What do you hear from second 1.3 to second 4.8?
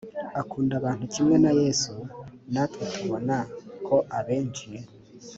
na yesu natwe tubona ko abenshi